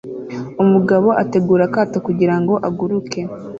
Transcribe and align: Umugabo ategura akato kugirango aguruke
Umugabo 0.63 1.07
ategura 1.23 1.63
akato 1.69 1.97
kugirango 2.05 2.53
aguruke 2.67 3.21